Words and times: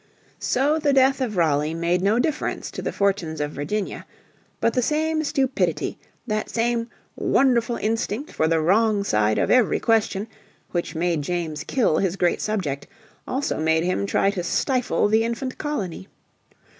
So 0.39 0.79
the 0.79 0.93
death 0.93 1.21
of 1.21 1.37
Raleigh 1.37 1.75
made 1.75 2.01
no 2.01 2.17
difference 2.17 2.71
to 2.71 2.81
the 2.81 2.91
fortunes 2.91 3.39
of 3.39 3.51
Virginia. 3.51 4.07
But 4.59 4.73
the 4.73 4.81
same 4.81 5.23
stupidity, 5.23 5.99
that 6.25 6.49
same 6.49 6.89
"wonderful 7.15 7.75
instinct 7.75 8.31
for 8.31 8.47
the 8.47 8.59
wrong 8.61 9.03
side 9.03 9.37
of 9.37 9.51
every 9.51 9.79
question" 9.79 10.27
which 10.71 10.95
made 10.95 11.21
James 11.21 11.63
kill 11.63 11.99
his 11.99 12.15
great 12.15 12.41
subject, 12.41 12.87
also 13.27 13.59
made 13.59 13.83
him 13.83 14.07
try 14.07 14.31
to 14.31 14.41
stifle 14.41 15.07
the 15.07 15.23
infant 15.23 15.59
colony. 15.59 16.07